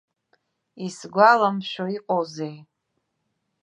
Исгәаламшәо 0.85 1.85
иҟоузеи! 1.95 2.55